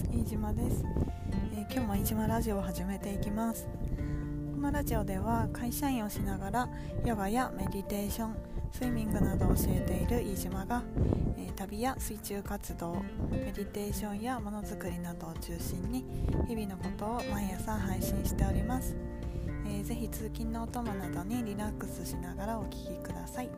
[0.00, 0.04] ます。
[0.12, 0.84] 飯島です、
[1.52, 3.66] えー、今日も飯島ラジオを始めていきます。
[4.54, 6.68] このラジオでは会社員をしながら
[7.06, 8.36] ヨガやメディテーション
[8.72, 10.82] スイミングなどを教えている飯島が、
[11.38, 16.04] えー、旅や水中活動メディテーションやものづくりなどを中心に
[16.46, 18.94] 日々のことを毎朝配信しております、
[19.64, 23.48] えー、ぜひ通勤のお供などにリラックスしながらお聴きください、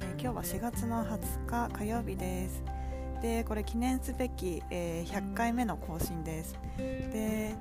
[0.00, 2.79] えー、今日は4月の20日火曜日です。
[3.20, 6.58] でこれ記念すべき、えー、100回目の更新です。
[6.78, 7.54] で、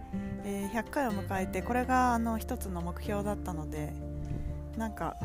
[0.43, 3.93] えー、100回を迎えてこれがあの一つの目標だったので
[4.77, 5.17] なんか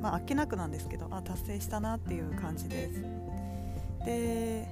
[0.00, 3.02] まああっけなくなんですけどあ達成したなっていう感じです。
[4.04, 4.66] でえっ、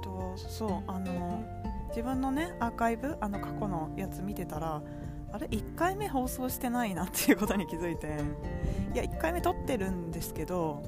[0.00, 1.42] ー、とそうあの
[1.88, 4.82] 自分のねアーカイブあの過去のやつ見てたら
[5.32, 8.18] あれ1回目放送してないなっていうことに気づいて
[8.94, 10.82] いや1回目撮ってるんですけど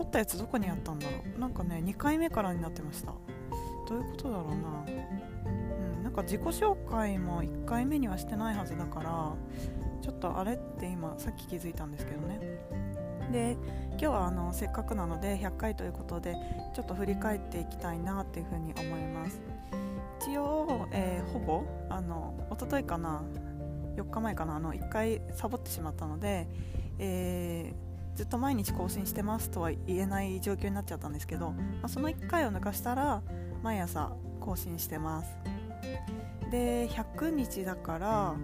[0.00, 1.38] 撮ったやつどこにあったんだろう。
[1.38, 3.12] なんかね2回目からになってました。
[3.86, 4.54] どういうことだろうな。
[5.46, 9.34] うんなんか自己紹介も1回目にはしてないはずだから
[10.00, 12.40] ちょっとあれって今さっき気づいたんですけどね。
[13.30, 13.56] で
[13.90, 16.34] 今日はあのせっかくなので100回ということで
[16.74, 19.42] ちょっと振り返っていきたいなっていうふうに思います。
[20.22, 23.22] 一応、えー、ほぼあの一昨日かな。
[23.96, 24.56] 4日前かな。
[24.56, 26.48] あの1回サボってしまったので、
[26.98, 33.22] えーずっと毎日更新してますとは言えない状況になっちゃったんですけど、まあ、その1回を抜かしたら
[33.62, 35.36] 毎朝更新してます。
[36.50, 38.34] で100日だから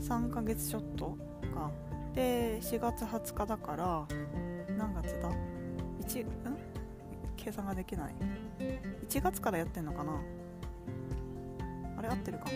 [0.00, 1.16] 3ヶ月ちょっと
[1.54, 1.70] か。
[2.14, 4.06] で4月20日だから
[4.76, 5.30] 何月だ
[6.06, 6.26] ？1ん？
[7.36, 8.14] 計算ができない。
[9.08, 10.12] 1月からやってんのかな？
[11.98, 12.50] あれ合ってるかな？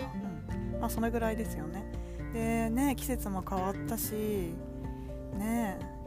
[0.54, 0.80] うん。
[0.80, 1.84] まあそれぐらいですよね。
[2.32, 5.97] でね季節も変わったしねえ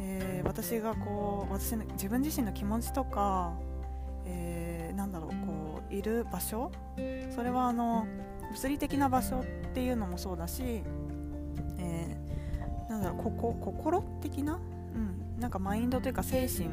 [0.00, 3.54] えー、私がこう私の自分自身の気持ちとか、
[4.26, 6.70] えー、なんだろうこういる場所
[7.34, 8.06] それはあの
[8.52, 10.82] 物理的な場所っていうのもそうだし、
[11.78, 14.54] えー、なんだろうここ心的な、
[14.94, 16.68] うん、なんかマインドというか精神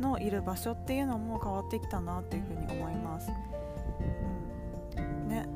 [0.00, 3.30] のいる場所っていうのも変わってきたなっていうふうに思います。
[4.96, 5.46] うん、ね。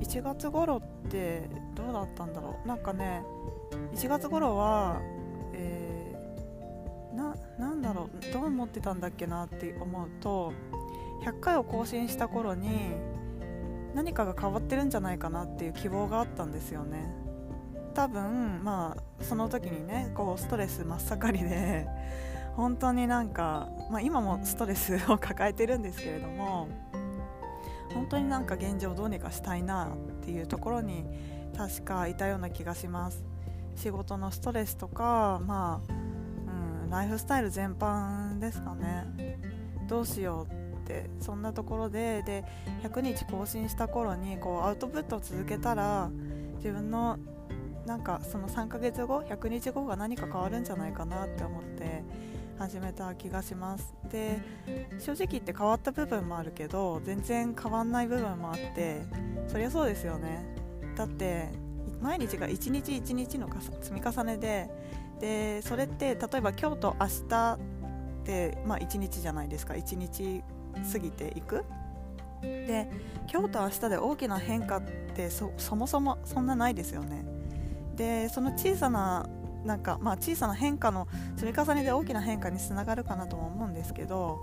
[0.00, 2.68] 1月頃ってどうだったんだろう。
[2.68, 3.22] なんかね
[3.94, 5.00] 1月頃は、
[7.14, 10.52] ななんだろうどう思ってたんだっけなって思うと
[11.24, 12.92] 100回を更新した頃に
[13.94, 17.12] 何かが変わってるんじゃないかなっていう希望があったんですよね。
[17.94, 21.88] 多分まあその時にねこうストレス真っ盛りで
[22.54, 26.68] 本当になんか、まあ、今もストレスを抱えてるんですけれども
[27.94, 31.06] 本当になんか現状をどうにかしたいなっていうところに
[31.56, 33.24] 確かいたような気がします。
[33.74, 35.97] 仕事のストレスとかまあ
[36.90, 39.38] ライフスタイル全般ですかね。
[39.88, 42.22] どうしようってそんなところで。
[42.22, 42.44] で
[42.82, 46.10] 100日更新した頃にこうアウトプットを続けたら
[46.56, 47.18] 自分の
[47.86, 52.04] なんかその3ヶ月後100日後が何か変わるんじゃないかなって思って
[52.58, 53.94] 始めた気がします。
[54.10, 54.40] で
[54.98, 59.02] 正直言って変わった部分もあるけど全然変わんない部分もあって
[59.46, 60.44] そりゃそうですよね。
[60.96, 61.48] だって
[62.00, 63.48] 毎日が一日一日の
[63.80, 64.70] 積み重ねで
[65.20, 67.58] でそれって例えば今日と明日っ
[68.24, 69.74] て、まあ、1日じゃないですか。
[69.74, 70.42] 1日
[70.92, 71.64] 過ぎていく。
[72.42, 72.88] で
[73.30, 74.82] 今日と明日で大きな変化っ
[75.16, 77.24] てそもそもそんなないですよね。
[77.96, 79.26] でその小さな
[79.64, 84.38] なんか、まあ、小さな変化の積み重ねで大きな変化につながるかなとも思うんですけど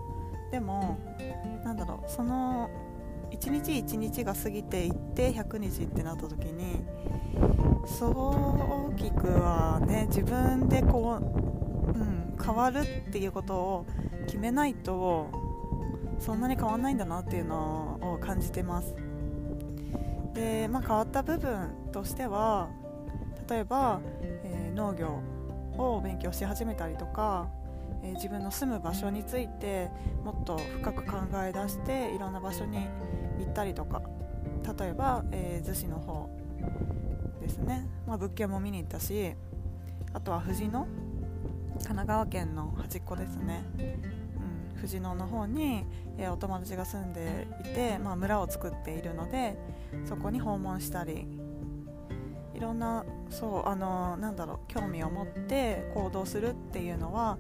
[0.52, 1.00] でも
[1.64, 2.70] なんだろうその
[3.36, 6.84] 1日1日が過ぎていって100日ってなった時に
[7.86, 13.86] そう大きくはね自分でこう、うん、変わるっていうことを
[14.26, 15.30] 決めないと
[16.20, 18.96] そんなに変わんないんだなっていうのを感じてます。
[20.34, 22.70] で、まあ、変わった部分としては
[23.50, 25.22] 例えば、えー、農業
[25.78, 27.48] を勉強し始めたりとか、
[28.06, 29.90] えー、自分の住む場所について
[30.24, 32.78] もっと深く考え出していろんな場所に
[33.40, 34.02] 行ったりとか
[34.80, 36.30] 例えば、えー、逗子の方
[37.42, 39.34] ですね、まあ、物件も見に行ったし
[40.14, 40.88] あとは藤野
[41.74, 45.84] 神奈川県の端っこですね、うん、藤野の方に、
[46.18, 49.58] えー、お友達が住んでいて、まあ、村を作っているので
[50.06, 51.28] そこに訪問したり
[52.54, 57.38] いろんなそうあのなんだろう興味を持って行動するっていうのは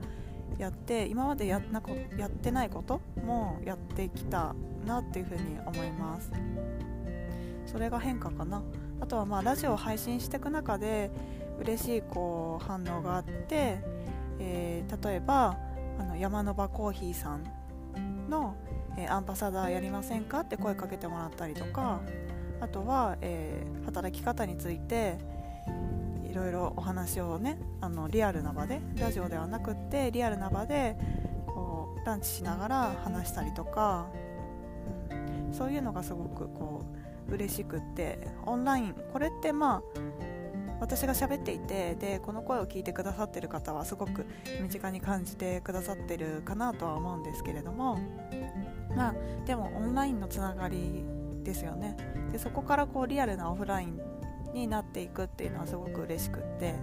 [0.57, 4.55] やって今までやなこやってないこともやってきた
[4.85, 6.31] なっていうふうに思います。
[7.65, 8.61] それが変化かな。
[9.01, 11.11] あとはまあラジオを配信していく中で
[11.59, 13.79] 嬉しいこう反応があって、
[14.39, 15.57] えー、例えば
[15.99, 18.55] あの山の場コーヒーさんの、
[18.97, 22.01] えー、アンバサダーやりませんかって声かけてもらったりとか
[22.61, 25.17] あとは、えー、働き方について
[26.35, 30.97] いろいろお話をねあのリアルな場でラジオではなくってリアルな場で
[31.47, 34.07] こうランチしながら話したりとか、
[35.47, 36.83] うん、そういうのがすごくこ
[37.29, 39.81] う嬉しくってオンラインこれってまあ
[40.81, 44.25] 私が喋っていてでこの声を聞いてくださってる方はすごく
[44.61, 47.97] 身近に感じてくださってるかなとは思うんですけれども
[48.93, 49.15] まあ
[49.45, 51.05] でもオンラインのつながり
[51.43, 51.95] ですよね。
[52.33, 54.01] でそこからこうリアルなオフライン
[54.55, 56.75] になっていくっていうのはすごく嬉しくって、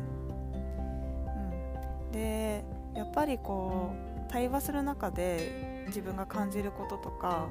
[2.04, 2.64] うん、で
[2.94, 3.92] やっぱりこ
[4.28, 7.48] う対話する中で自分が感じることとか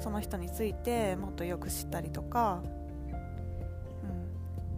[0.00, 2.62] その人についてもっとよく知ったりとか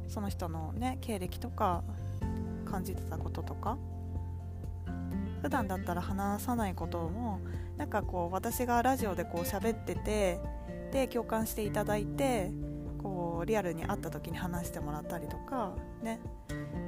[0.05, 0.11] うん。
[0.11, 1.85] その人のね経歴とか
[2.65, 3.79] 感じてたこととか。
[5.45, 7.39] 普段だったら話さないことも
[7.77, 10.41] なんかこう私がラジオでこう喋ってて
[10.91, 12.51] で共感していただいて
[13.45, 16.21] リアルに会った時に話してもらったりとかね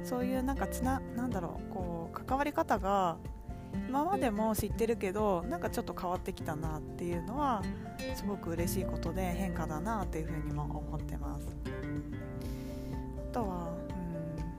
[0.03, 3.17] そういうなんかつななんだろうこう関わり方が
[3.87, 7.61] 今までも知ってるけどなんかちょっと変わってきたなっていうのは
[8.15, 11.47] すごく嬉しいことで変化だなっていうふうにも思ってます。
[13.29, 13.73] あとは、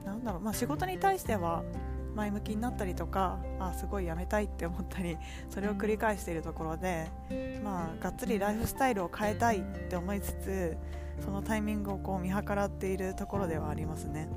[0.01, 1.63] うん、なんだろう、まあ、仕事に対しては
[2.15, 5.17] 前向きになったりとかあすごいやめたいって思ったり
[5.49, 7.09] それを繰り返しているところで、
[7.63, 10.77] まあ、がっつりライフスタイルを変えたいって思いつつ
[11.23, 14.27] そのタイミングをこう見計らっているところではありますね。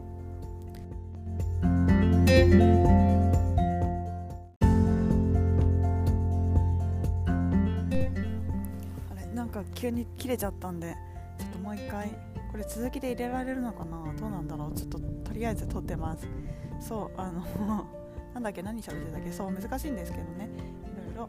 [9.10, 10.94] あれなんか急に切れちゃったんで
[11.38, 12.10] ちょっともう一回
[12.50, 14.12] これ続きで入れられるのかな？
[14.18, 14.72] どうなんだろう？
[14.74, 16.26] ちょっととりあえず撮ってます。
[16.80, 17.42] そうあの
[18.34, 18.62] なんだっけ？
[18.62, 19.32] 何喋ってたっけ？
[19.32, 20.48] そう難しいんですけどね。
[20.84, 21.26] いろい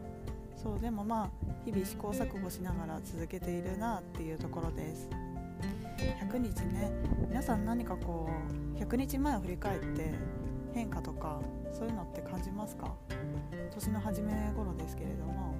[0.56, 1.30] そうでもまあ
[1.64, 5.08] 日々試行錯誤しながら続けているなっていうところです。
[6.12, 6.90] 100日ね
[7.28, 8.28] 皆さん何かこ
[8.76, 10.12] う100日前を振り返って
[10.74, 11.40] 変化とか
[11.72, 12.94] そういうのって感じますか？
[13.72, 15.54] 年の初め頃ですけれども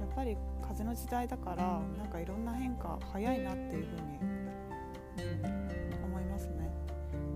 [0.00, 0.36] やっぱり
[0.66, 4.18] 風の時代だからなんかいろんな変化早いなっていう風に
[6.04, 6.70] 思いますね。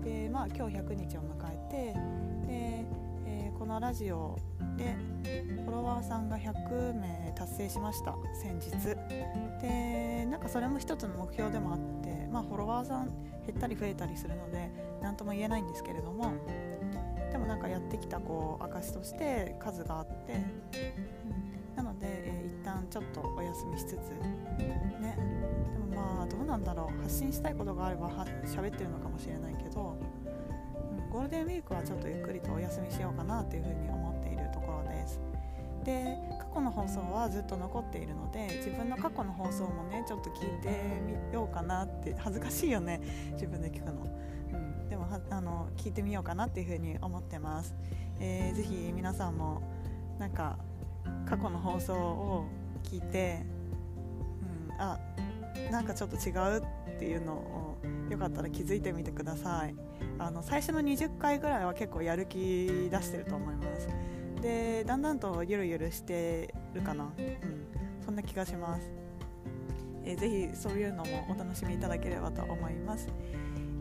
[0.03, 1.93] でまあ今日100日を迎えて、
[3.57, 4.37] このラジオ
[4.77, 4.95] で
[5.65, 8.15] フォロワーさんが100名達成しました。
[8.33, 8.69] 先日。
[9.61, 13.07] でなんかそれも一つの目標でもあってまあフォロワーさん
[13.47, 14.69] 減ったり増えたりするので
[15.01, 16.33] 何とも言えないんですけれども
[17.31, 23.93] でもなんかやってきたこう証として数があって、うん、なので、えー、一旦ちょっとお休みしつつ
[25.01, 25.17] ね。
[25.73, 27.01] でもまあどうなんだろう。
[27.01, 28.09] 発信したいことがあれば
[28.45, 29.97] 喋ってるのかもしれないけど、
[31.17, 35.19] ゴールデンウィークはちょっとゆっくりとお休みしようかなというふうに思っているところです。
[35.83, 40.69] で過去の放送はずっと残っているので自分の過去の放送もねちょっと聞いて
[41.07, 44.05] みようかなって恥ずかしいよね自分で聞くの、
[44.53, 47.73] うん、でもあの聞いてみようかなっていうふうに思ってます、
[48.19, 49.63] えー、ぜひ皆さんも
[50.19, 50.59] なんか
[51.27, 52.45] 過去の放送を
[52.83, 53.43] 聞いて、
[54.69, 54.99] うん、あ
[55.71, 56.63] なんかちょっと違うっ
[56.97, 57.77] ていうのを
[58.09, 59.75] よかったら気づいてみてください。
[60.19, 63.87] あの最初の20回ぐらいは結構やる気出してると思います。
[64.41, 67.11] でだんだんとゆるゆるしてるかな。
[67.17, 67.67] うん。
[68.07, 68.89] そんな気がします、
[70.05, 73.09] えー、ぜひそういうのもお楽しみいただければと思います、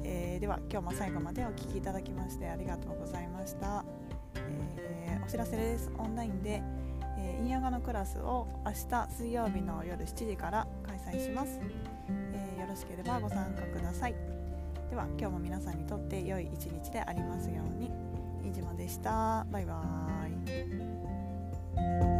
[0.02, 3.84] えー、では今日も最後までお聴きいただきましてありがとうございました、
[4.34, 5.92] えー、お知らせです。
[5.96, 6.60] オンラインで
[7.18, 11.58] えー、インヨガのクラスを明日水曜日の夜7時から開催します、
[12.66, 14.14] よろしければご参加ください。
[14.90, 17.92] では今日も皆さんにとって良い一日でありますように。
[18.42, 19.46] 飯島でした。
[19.52, 22.15] バイバーイ。